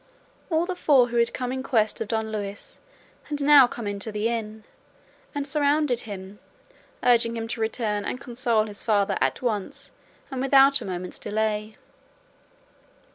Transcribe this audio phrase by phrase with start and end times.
[0.49, 2.79] All the four who had come in quest of Don Luis
[3.25, 4.63] had now come into the inn
[5.35, 6.39] and surrounded him,
[7.03, 9.91] urging him to return and console his father at once
[10.31, 11.77] and without a moment's delay.